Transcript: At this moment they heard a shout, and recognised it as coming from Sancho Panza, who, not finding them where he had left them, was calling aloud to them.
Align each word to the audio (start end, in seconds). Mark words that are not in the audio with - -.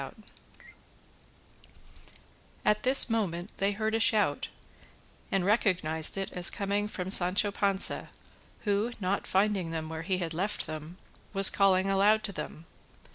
At 2.65 2.81
this 2.81 3.07
moment 3.07 3.51
they 3.57 3.73
heard 3.73 3.93
a 3.93 3.99
shout, 3.99 4.47
and 5.31 5.45
recognised 5.45 6.17
it 6.17 6.31
as 6.33 6.49
coming 6.49 6.87
from 6.87 7.11
Sancho 7.11 7.51
Panza, 7.51 8.09
who, 8.61 8.93
not 8.99 9.27
finding 9.27 9.69
them 9.69 9.89
where 9.89 10.01
he 10.01 10.17
had 10.17 10.33
left 10.33 10.65
them, 10.65 10.97
was 11.33 11.51
calling 11.51 11.87
aloud 11.91 12.23
to 12.23 12.31
them. 12.31 12.65